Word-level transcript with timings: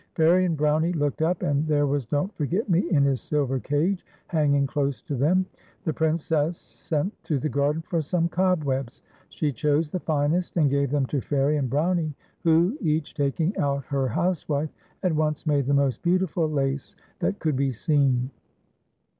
Fairie 0.15 0.45
and 0.45 0.57
Brownie 0.57 0.93
looked 0.93 1.21
up, 1.21 1.43
and 1.43 1.67
there 1.67 1.85
was 1.85 2.07
Don't 2.07 2.33
Forget 2.33 2.67
Me 2.67 2.89
in 2.89 3.03
his 3.03 3.21
silver 3.21 3.59
cage, 3.59 4.03
hanging 4.25 4.65
close 4.65 4.99
to 5.03 5.13
them. 5.15 5.45
The 5.83 5.93
Princess 5.93 6.57
sent 6.57 7.13
to 7.25 7.37
the 7.37 7.49
garden 7.49 7.83
for 7.83 8.01
some 8.01 8.27
cobwebs. 8.27 9.03
i86 9.03 9.03
FAIRIE 9.03 9.05
AND 9.05 9.29
BROWNIE. 9.29 9.29
She 9.29 9.51
chose 9.51 9.89
the 9.91 9.99
finest, 9.99 10.57
and 10.57 10.69
gave 10.71 10.89
them 10.89 11.05
to 11.05 11.21
Fairie 11.21 11.57
and 11.57 11.69
Brownie, 11.69 12.15
who, 12.39 12.75
each 12.81 13.13
taking 13.13 13.55
out 13.57 13.85
her 13.85 14.07
housewife, 14.07 14.71
at 15.03 15.13
once 15.13 15.45
made 15.45 15.67
the 15.67 15.73
most 15.75 16.01
beautiful 16.01 16.49
lace 16.49 16.95
that 17.19 17.37
could 17.37 17.55
be 17.55 17.71
seen. 17.71 18.31